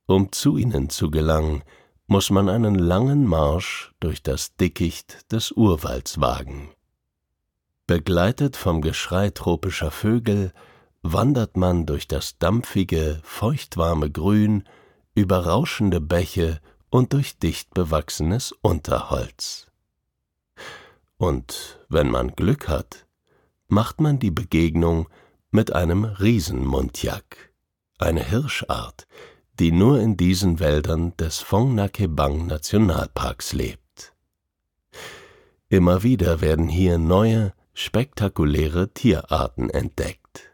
Um 0.06 0.32
zu 0.32 0.56
ihnen 0.56 0.90
zu 0.90 1.10
gelangen, 1.10 1.62
muss 2.06 2.30
man 2.30 2.48
einen 2.48 2.74
langen 2.74 3.24
Marsch 3.24 3.92
durch 4.00 4.22
das 4.22 4.56
Dickicht 4.56 5.30
des 5.32 5.52
Urwalds 5.52 6.20
wagen. 6.20 6.70
Begleitet 7.86 8.56
vom 8.56 8.82
Geschrei 8.82 9.30
tropischer 9.30 9.90
Vögel 9.90 10.52
wandert 11.02 11.56
man 11.56 11.86
durch 11.86 12.08
das 12.08 12.38
dampfige, 12.38 13.20
feuchtwarme 13.24 14.10
Grün, 14.10 14.64
über 15.14 15.46
rauschende 15.46 16.00
Bäche 16.00 16.60
und 16.90 17.12
durch 17.12 17.38
dicht 17.38 17.74
bewachsenes 17.74 18.52
Unterholz. 18.62 19.66
Und 21.16 21.80
wenn 21.88 22.10
man 22.10 22.34
Glück 22.34 22.68
hat, 22.68 23.06
macht 23.72 24.02
man 24.02 24.18
die 24.18 24.30
Begegnung 24.30 25.08
mit 25.50 25.72
einem 25.72 26.04
Riesenmuntjak, 26.04 27.52
eine 27.98 28.22
Hirschart, 28.22 29.06
die 29.58 29.72
nur 29.72 29.98
in 29.98 30.18
diesen 30.18 30.60
Wäldern 30.60 31.16
des 31.16 31.38
Phong 31.38 31.74
Nakebang 31.74 32.46
Nationalparks 32.46 33.54
lebt. 33.54 34.14
Immer 35.70 36.02
wieder 36.02 36.42
werden 36.42 36.68
hier 36.68 36.98
neue, 36.98 37.54
spektakuläre 37.72 38.92
Tierarten 38.92 39.70
entdeckt. 39.70 40.52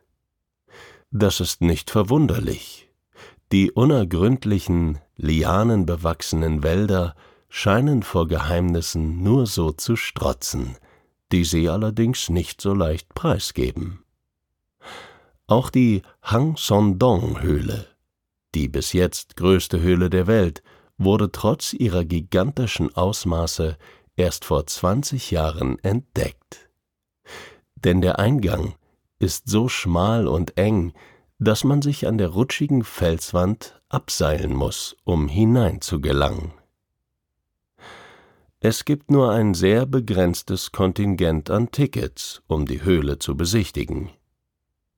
Das 1.10 1.40
ist 1.40 1.60
nicht 1.60 1.90
verwunderlich. 1.90 2.88
Die 3.50 3.72
unergründlichen, 3.72 4.98
lianenbewachsenen 5.16 6.62
Wälder 6.62 7.16
scheinen 7.48 8.04
vor 8.04 8.28
Geheimnissen 8.28 9.24
nur 9.24 9.46
so 9.46 9.72
zu 9.72 9.96
strotzen, 9.96 10.76
die 11.32 11.44
sie 11.44 11.68
allerdings 11.68 12.28
nicht 12.28 12.60
so 12.60 12.74
leicht 12.74 13.14
preisgeben. 13.14 14.04
Auch 15.46 15.70
die 15.70 16.02
Hang 16.22 16.56
Son 16.56 16.98
Dong 16.98 17.40
Höhle, 17.40 17.86
die 18.54 18.68
bis 18.68 18.92
jetzt 18.92 19.36
größte 19.36 19.80
Höhle 19.80 20.10
der 20.10 20.26
Welt, 20.26 20.62
wurde 20.98 21.30
trotz 21.30 21.72
ihrer 21.72 22.04
gigantischen 22.04 22.94
Ausmaße 22.94 23.78
erst 24.16 24.44
vor 24.44 24.66
20 24.66 25.30
Jahren 25.30 25.78
entdeckt. 25.78 26.68
Denn 27.76 28.00
der 28.00 28.18
Eingang 28.18 28.74
ist 29.18 29.48
so 29.48 29.68
schmal 29.68 30.26
und 30.26 30.58
eng, 30.58 30.92
dass 31.38 31.64
man 31.64 31.82
sich 31.82 32.06
an 32.06 32.18
der 32.18 32.28
rutschigen 32.28 32.82
Felswand 32.82 33.80
abseilen 33.88 34.54
muss, 34.54 34.96
um 35.04 35.28
hineinzugelangen. 35.28 36.52
Es 38.60 38.84
gibt 38.84 39.10
nur 39.10 39.30
ein 39.30 39.54
sehr 39.54 39.86
begrenztes 39.86 40.72
Kontingent 40.72 41.48
an 41.48 41.70
Tickets, 41.70 42.42
um 42.48 42.66
die 42.66 42.82
Höhle 42.82 43.20
zu 43.20 43.36
besichtigen. 43.36 44.10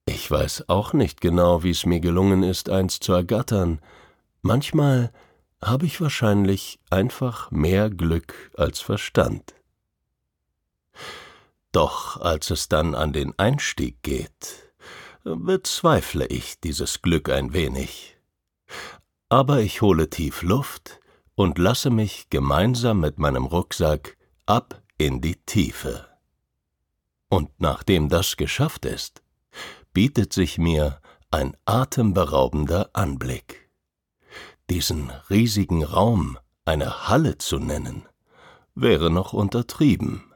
Ich 0.07 0.31
weiß 0.31 0.70
auch 0.70 0.94
nicht 0.94 1.20
genau, 1.20 1.62
wie 1.62 1.70
es 1.70 1.85
mir 1.85 2.01
gelungen 2.01 2.42
ist, 2.42 2.70
eins 2.70 3.01
zu 3.01 3.12
ergattern. 3.12 3.81
Manchmal 4.40 5.12
habe 5.62 5.85
ich 5.85 6.01
wahrscheinlich 6.01 6.81
einfach 6.88 7.51
mehr 7.51 7.90
Glück 7.90 8.51
als 8.57 8.81
Verstand. 8.81 9.55
Doch 11.70 12.18
als 12.18 12.51
es 12.51 12.68
dann 12.68 12.94
an 12.94 13.12
den 13.12 13.38
Einstieg 13.38 14.03
geht, 14.03 14.73
bezweifle 15.23 16.27
ich 16.27 16.61
dieses 16.61 17.03
Glück 17.03 17.29
ein 17.29 17.53
wenig. 17.53 18.16
Aber 19.29 19.61
ich 19.61 19.83
hole 19.83 20.09
tief 20.09 20.40
Luft, 20.42 20.99
und 21.40 21.57
lasse 21.57 21.88
mich 21.88 22.29
gemeinsam 22.29 23.00
mit 23.00 23.18
meinem 23.18 23.46
Rucksack 23.46 24.18
ab 24.44 24.83
in 24.98 25.22
die 25.22 25.37
Tiefe. 25.37 26.07
Und 27.31 27.48
nachdem 27.57 28.11
das 28.11 28.37
geschafft 28.37 28.85
ist, 28.85 29.22
bietet 29.94 30.35
sich 30.35 30.59
mir 30.59 31.00
ein 31.31 31.57
atemberaubender 31.64 32.90
Anblick. 32.92 33.70
Diesen 34.68 35.09
riesigen 35.31 35.83
Raum 35.83 36.37
eine 36.66 37.09
Halle 37.09 37.38
zu 37.38 37.59
nennen, 37.59 38.07
wäre 38.74 39.11
noch 39.11 39.33
untertrieben. 39.33 40.35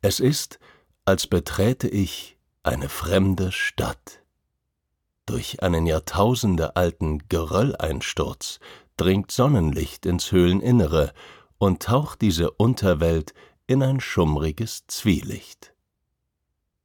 Es 0.00 0.20
ist, 0.20 0.58
als 1.04 1.26
beträte 1.26 1.86
ich 1.86 2.38
eine 2.62 2.88
fremde 2.88 3.52
Stadt. 3.52 4.22
Durch 5.26 5.62
einen 5.62 5.86
jahrtausendealten 5.86 7.28
Gerölleinsturz 7.28 8.58
dringt 8.96 9.30
Sonnenlicht 9.30 10.06
ins 10.06 10.32
Höhleninnere 10.32 11.12
und 11.58 11.82
taucht 11.82 12.20
diese 12.20 12.50
Unterwelt 12.50 13.34
in 13.66 13.82
ein 13.82 14.00
schummriges 14.00 14.86
Zwielicht. 14.86 15.74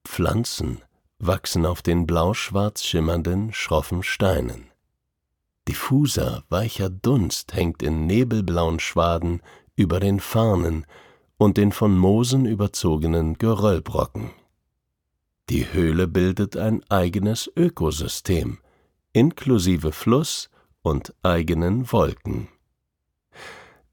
Pflanzen 0.06 0.82
wachsen 1.20 1.66
auf 1.66 1.82
den 1.82 2.08
blau-schwarz 2.08 2.84
schimmernden, 2.84 3.54
schroffen 3.54 4.04
Steinen. 4.04 4.72
Diffuser, 5.68 6.44
weicher 6.50 6.90
Dunst 6.90 7.54
hängt 7.54 7.84
in 7.84 8.08
nebelblauen 8.08 8.80
Schwaden 8.80 9.42
über 9.76 10.00
den 10.00 10.20
Farnen 10.20 10.86
und 11.38 11.58
den 11.58 11.72
von 11.72 11.98
Moosen 11.98 12.46
überzogenen 12.46 13.38
Geröllbrocken. 13.38 14.32
Die 15.50 15.72
Höhle 15.72 16.08
bildet 16.08 16.58
ein 16.58 16.84
eigenes 16.90 17.52
Ökosystem, 17.56 18.60
inklusive 19.14 19.92
Fluss 19.92 20.50
und 20.90 21.14
eigenen 21.22 21.92
Wolken. 21.92 22.48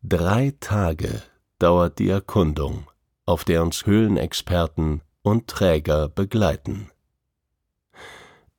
Drei 0.02 0.54
Tage 0.60 1.22
dauert 1.58 1.98
die 1.98 2.08
Erkundung, 2.08 2.90
auf 3.26 3.44
der 3.44 3.62
uns 3.62 3.84
Höhlenexperten 3.84 5.02
und 5.22 5.46
Träger 5.46 6.08
begleiten. 6.08 6.90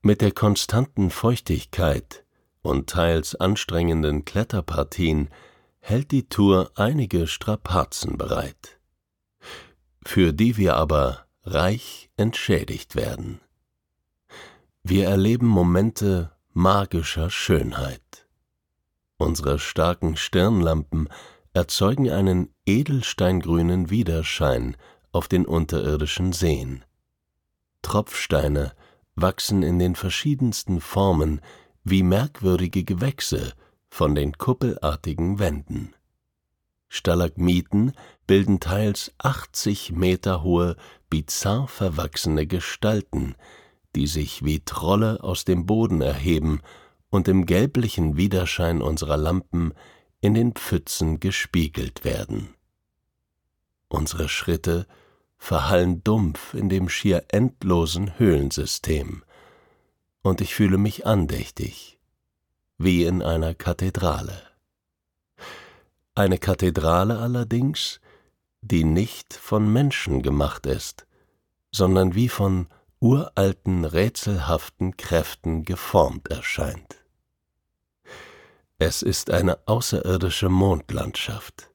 Mit 0.02 0.21
der 0.21 0.32
konstanten 0.32 1.10
Feuchtigkeit 1.10 2.26
und 2.62 2.89
teils 2.89 3.34
anstrengenden 3.34 4.23
Kletterpartien 4.23 5.30
hält 5.80 6.12
die 6.12 6.30
Tour 6.30 6.71
einige 6.76 7.26
Strapazen 7.26 8.17
bereit, 8.17 8.80
für 10.04 10.32
die 10.32 10.58
wir 10.58 10.76
aber 10.76 11.26
reich 11.43 12.12
entschädigt 12.17 12.95
werden. 12.95 13.41
Wir 14.84 15.08
erleben 15.08 15.47
Momente 15.47 16.32
magischer 16.54 17.30
Schönheit. 17.30 18.26
Unsere 19.17 19.58
starken 19.58 20.15
Stirnlampen 20.15 21.10
erzeugen 21.53 22.10
einen 22.12 22.53
edelsteingrünen 22.67 23.89
Widerschein 23.89 24.77
auf 25.12 25.27
den 25.27 25.45
unterirdischen 25.45 26.34
Seen. 26.34 26.86
Tropfsteine 27.82 28.73
wachsen 29.15 29.63
in 29.63 29.80
den 29.80 29.95
verschiedensten 29.95 30.82
Formen 30.82 31.41
wie 31.84 32.03
merkwürdige 32.03 32.84
Gewächse 32.84 33.53
von 33.89 34.13
den 34.13 34.38
kuppelartigen 34.38 35.39
Wänden. 35.39 35.95
Stalagmiten 36.88 37.93
bilden 38.27 38.60
teils 38.60 39.12
80 39.17 39.93
Meter 39.93 40.43
hohe, 40.43 40.75
bizarr 41.10 41.67
verwachsene 41.67 42.45
Gestalten, 42.45 43.36
die 43.95 44.06
sich 44.06 44.45
wie 44.45 44.60
Trolle 44.60 45.23
aus 45.23 45.43
dem 45.43 45.65
Boden 45.65 46.01
erheben 46.01 46.62
und 47.10 47.28
im 47.28 47.46
gelblichen 47.46 48.17
Widerschein 48.17 48.82
unserer 48.82 49.17
Lampen 49.17 49.74
in 50.20 50.34
den 50.34 50.54
Pfützen 50.54 51.20
gespiegelt 51.20 52.04
werden. 52.04 52.54
Unsere 53.88 54.28
Schritte 54.28 54.88
verhallen 55.38 56.04
dumpf 56.04 56.54
in 56.54 56.70
dem 56.70 56.89
schier 56.89 57.26
endlosen 57.30 58.17
Höhlensystem, 58.20 59.24
und 60.22 60.41
ich 60.41 60.56
fühle 60.56 60.78
mich 60.78 61.06
andächtig, 61.06 62.00
wie 62.78 63.06
in 63.06 63.22
einer 63.22 63.54
Kathedrale. 63.54 64.41
Eine 66.15 66.38
Kathedrale 66.38 67.20
allerdings, 67.20 68.02
die 68.62 68.84
nicht 68.84 69.34
von 69.34 69.72
Menschen 69.72 70.22
gemacht 70.22 70.65
ist, 70.65 71.06
sondern 71.72 72.15
wie 72.15 72.28
von 72.28 72.67
uralten, 72.99 73.86
rätselhaften 73.86 74.97
Kräften 74.97 75.63
geformt 75.63 76.29
erscheint. 76.29 76.95
Es 78.79 79.01
ist 79.01 79.31
eine 79.31 79.67
außerirdische 79.67 80.49
Mondlandschaft, 80.49 81.71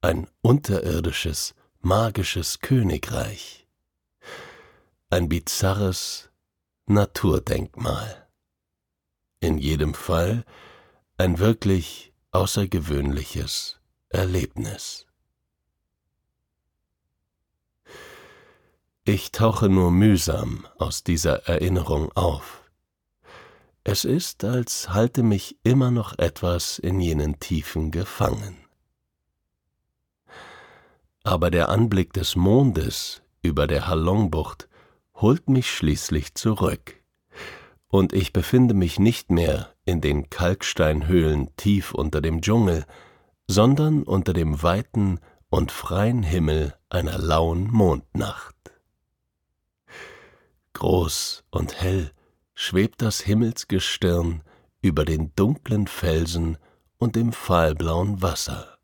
ein 0.00 0.28
unterirdisches, 0.40 1.54
magisches 1.80 2.60
Königreich, 2.60 3.68
ein 5.10 5.28
bizarres 5.28 6.30
Naturdenkmal. 6.86 8.28
In 9.40 9.58
jedem 9.58 9.94
Fall 9.94 10.44
ein 11.18 11.38
wirklich 11.38 12.12
außergewöhnliches 12.30 13.80
Erlebnis. 14.08 15.06
Ich 19.04 19.32
tauche 19.32 19.68
nur 19.68 19.90
mühsam 19.90 20.64
aus 20.78 21.02
dieser 21.02 21.48
Erinnerung 21.48 22.12
auf. 22.12 22.62
Es 23.82 24.04
ist, 24.04 24.44
als 24.44 24.90
halte 24.90 25.24
mich 25.24 25.56
immer 25.64 25.90
noch 25.90 26.16
etwas 26.20 26.78
in 26.78 27.00
jenen 27.00 27.40
Tiefen 27.40 27.90
gefangen. 27.90 28.58
Aber 31.24 31.50
der 31.50 31.68
Anblick 31.68 32.12
des 32.12 32.36
Mondes 32.36 33.22
über 33.42 33.66
der 33.66 33.88
Halongbucht 33.88 34.68
holt 35.16 35.48
mich 35.48 35.68
schließlich 35.68 36.36
zurück, 36.36 36.94
und 37.88 38.12
ich 38.12 38.32
befinde 38.32 38.74
mich 38.74 39.00
nicht 39.00 39.32
mehr 39.32 39.74
in 39.84 40.00
den 40.00 40.30
Kalksteinhöhlen 40.30 41.50
tief 41.56 41.92
unter 41.92 42.20
dem 42.20 42.40
Dschungel, 42.40 42.86
sondern 43.48 44.04
unter 44.04 44.32
dem 44.32 44.62
weiten 44.62 45.18
und 45.50 45.72
freien 45.72 46.22
Himmel 46.22 46.76
einer 46.88 47.18
lauen 47.18 47.68
Mondnacht. 47.68 48.71
Groß 50.74 51.44
und 51.50 51.80
hell 51.80 52.12
schwebt 52.54 53.02
das 53.02 53.20
Himmelsgestirn 53.20 54.42
über 54.80 55.04
den 55.04 55.34
dunklen 55.36 55.86
Felsen 55.86 56.58
und 56.98 57.16
dem 57.16 57.32
fahlblauen 57.32 58.22
Wasser. 58.22 58.78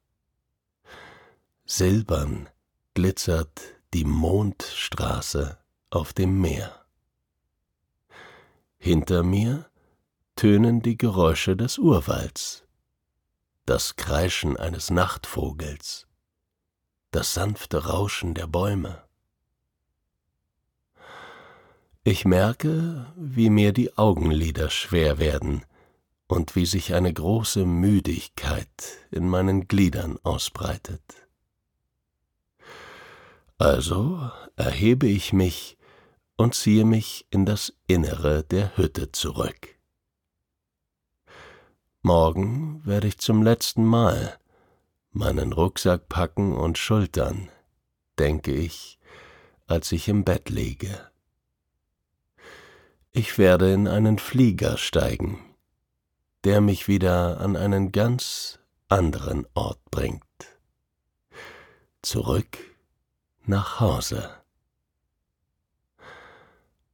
Silbern 1.65 2.49
glitzert 2.95 3.61
die 3.95 4.05
Mondstraße 4.05 5.59
auf 5.91 6.13
dem 6.13 6.41
Meer. 6.41 6.85
Hinter 8.77 9.23
mir 9.23 9.69
tönen 10.37 10.83
die 10.83 10.97
Geräusche 10.97 11.57
des 11.57 11.79
Urwalds, 11.79 12.65
das 13.67 13.97
Kreischen 13.97 14.57
eines 14.57 14.91
Nachtvogels, 14.91 16.07
das 17.11 17.35
sanfte 17.35 17.87
Rauschen 17.87 18.35
der 18.35 18.47
Bäume. 18.47 19.08
Ich 22.11 22.25
merke, 22.25 23.05
wie 23.17 23.51
mir 23.51 23.75
die 23.75 23.99
Augenlider 23.99 24.71
schwer 24.71 25.19
werden 25.19 25.67
und 26.27 26.57
wie 26.57 26.65
sich 26.65 26.95
eine 26.95 27.13
große 27.13 27.67
Müdigkeit 27.67 28.67
in 29.11 29.29
meinen 29.29 29.69
Gliedern 29.69 30.19
ausbreitet. 30.23 31.03
Also 33.59 34.31
erhebe 34.57 35.07
ich 35.07 35.35
mich 35.35 35.77
und 36.39 36.55
ziehe 36.55 36.87
mich 36.87 37.27
in 37.29 37.45
das 37.45 37.75
Innere 37.87 38.43
der 38.43 38.75
Hütte 38.79 39.13
zurück. 39.13 39.77
Morgen 42.01 42.81
werde 42.87 43.09
ich 43.09 43.19
zum 43.19 43.43
letzten 43.43 43.85
Mal 43.85 44.39
meinen 45.11 45.53
Rucksack 45.53 46.09
packen 46.09 46.57
und 46.57 46.79
schultern, 46.79 47.51
denke 48.19 48.55
ich, 48.55 48.99
als 49.67 49.93
ich 49.93 50.09
im 50.09 50.25
Bett 50.25 50.49
liege. 50.49 51.08
Ich 53.13 53.39
werde 53.39 53.73
in 53.73 53.89
einen 53.89 54.19
Flieger 54.19 54.77
steigen, 54.77 55.39
der 56.45 56.61
mich 56.61 56.89
wieder 56.89 57.41
an 57.41 57.57
einen 57.57 57.91
ganz 57.91 58.59
anderen 58.89 59.47
Ort 59.55 59.81
bringt. 59.91 60.25
Zurück 62.03 62.59
nach 63.45 63.81
Hause. 63.81 64.31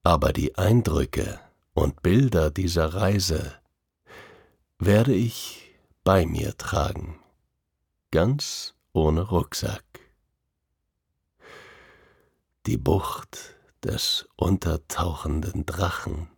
Aber 0.02 0.32
die 0.32 0.56
Eindrücke 0.56 1.40
und 1.72 2.02
Bilder 2.02 2.50
dieser 2.50 2.94
Reise 2.94 3.54
werde 4.78 5.14
ich 5.14 5.74
bei 6.04 6.26
mir 6.26 6.56
tragen, 6.56 7.18
ganz 8.10 8.74
ohne 8.92 9.22
Rucksack. 9.22 9.84
Die 12.66 12.76
Bucht 12.76 13.56
des 13.84 14.26
untertauchenden 14.36 15.66
Drachen 15.66 16.30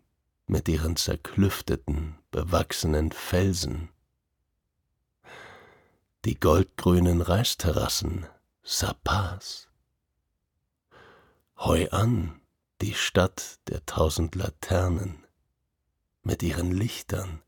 mit 0.47 0.69
ihren 0.69 0.97
zerklüfteten, 0.97 2.19
bewachsenen 2.31 3.13
Felsen, 3.13 3.89
die 6.25 6.39
goldgrünen 6.39 7.21
Reisterrassen 7.21 8.27
Sapas. 8.63 9.69
Heu 11.57 11.89
an, 11.91 12.41
die 12.81 12.95
Stadt 12.95 13.61
der 13.69 13.87
tausend 13.87 14.35
Laternen 14.35 15.25
mit 16.23 16.43
ihren 16.43 16.73
Lichtern, 16.73 17.43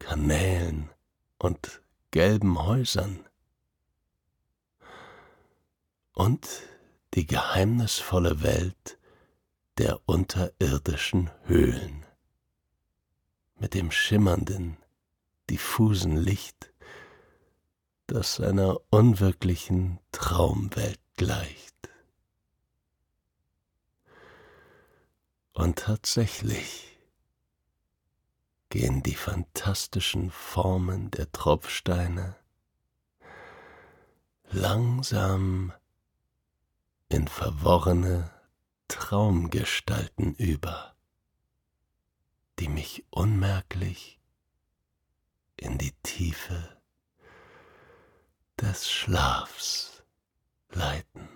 Kanälen 0.00 0.90
und 1.38 1.80
gelben 2.10 2.58
Häusern. 2.58 3.24
Und 6.12 6.48
die 7.16 7.26
geheimnisvolle 7.26 8.42
Welt 8.42 8.98
der 9.78 10.06
unterirdischen 10.06 11.30
Höhlen 11.44 12.04
mit 13.58 13.72
dem 13.72 13.90
schimmernden, 13.90 14.76
diffusen 15.48 16.14
Licht, 16.14 16.74
das 18.06 18.38
einer 18.38 18.78
unwirklichen 18.90 19.98
Traumwelt 20.12 21.00
gleicht. 21.16 21.88
Und 25.54 25.78
tatsächlich 25.78 26.98
gehen 28.68 29.02
die 29.02 29.14
fantastischen 29.14 30.30
Formen 30.30 31.10
der 31.12 31.32
Tropfsteine 31.32 32.36
langsam 34.50 35.72
in 37.08 37.28
verworrene 37.28 38.30
Traumgestalten 38.88 40.34
über, 40.34 40.94
die 42.58 42.68
mich 42.68 43.04
unmerklich 43.10 44.20
in 45.56 45.78
die 45.78 45.92
Tiefe 46.02 46.76
des 48.60 48.90
Schlafs 48.90 50.02
leiten. 50.70 51.35